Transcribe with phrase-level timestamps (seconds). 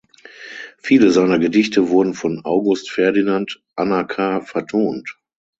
[0.79, 5.19] Viele seiner Gedichte wurden von August Ferdinand Anacker vertont.